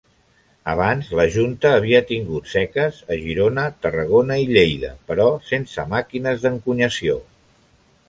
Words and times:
Abans 0.71 1.11
la 1.19 1.25
Junta 1.35 1.73
havia 1.81 1.99
tingut 2.13 2.49
seques 2.55 3.03
a 3.17 3.19
Girona, 3.27 3.67
Tarragona 3.85 4.41
i 4.47 4.51
Lleida, 4.57 4.93
però 5.13 5.31
sense 5.55 5.89
màquines 5.97 6.45
d'encunyació. 6.49 7.25